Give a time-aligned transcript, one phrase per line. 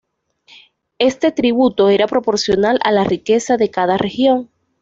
[0.97, 4.49] Este tributo era proporcional a la riqueza de cada región.